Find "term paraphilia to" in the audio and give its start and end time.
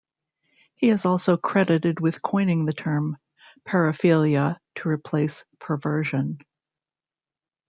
2.73-4.89